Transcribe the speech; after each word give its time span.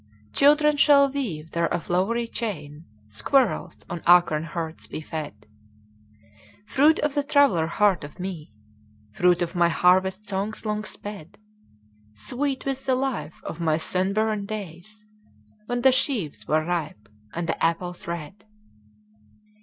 Children 0.33 0.77
shall 0.77 1.11
weave 1.11 1.51
there 1.51 1.67
a 1.67 1.79
flowery 1.79 2.27
chain, 2.27 2.85
Squirrels 3.09 3.85
on 3.87 4.01
acorn 4.07 4.45
hearts 4.45 4.87
be 4.87 4.99
fed:— 4.99 5.45
Fruit 6.65 6.97
of 7.01 7.13
the 7.13 7.21
traveller 7.21 7.67
heart 7.67 8.03
of 8.03 8.19
me, 8.19 8.51
Fruit 9.11 9.43
of 9.43 9.53
my 9.53 9.69
harvest 9.69 10.25
songs 10.25 10.65
long 10.65 10.85
sped: 10.85 11.37
Sweet 12.15 12.65
with 12.65 12.83
the 12.83 12.95
life 12.95 13.43
of 13.43 13.59
my 13.61 13.77
sunburned 13.77 14.47
days 14.47 15.05
When 15.67 15.81
the 15.83 15.91
sheaves 15.91 16.47
were 16.47 16.65
ripe, 16.65 17.07
and 17.35 17.47
the 17.47 17.63
apples 17.63 18.07
red. 18.07 18.43